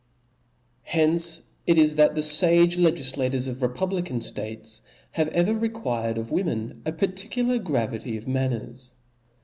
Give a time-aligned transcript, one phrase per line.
[0.81, 4.81] Hence it is that the fage legiflators of republi can ftates
[5.11, 8.95] have ever required of women a parti cular gravity of manners.